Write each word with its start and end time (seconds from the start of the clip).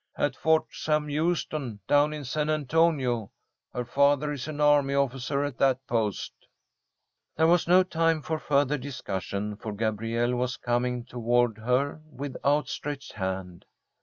"At 0.15 0.35
Fort 0.35 0.65
Sam 0.71 1.09
Houston, 1.09 1.79
down 1.87 2.11
in 2.11 2.25
San 2.25 2.49
Antonio. 2.49 3.29
Her 3.71 3.85
father 3.85 4.31
is 4.31 4.47
an 4.47 4.59
army 4.59 4.95
officer 4.95 5.43
at 5.43 5.59
that 5.59 5.85
post." 5.85 6.33
There 7.37 7.45
was 7.45 7.67
no 7.67 7.83
time 7.83 8.23
for 8.23 8.39
further 8.39 8.79
discussion, 8.79 9.57
for 9.57 9.73
Gabrielle 9.73 10.33
was 10.33 10.57
coming 10.57 11.05
toward 11.05 11.59
her 11.59 12.01
with 12.09 12.33
outstretched 12.43 13.13
hand. 13.13 13.65